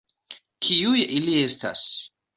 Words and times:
Kiuj 0.67 1.03
ili 1.19 1.37
estas? 1.45 1.85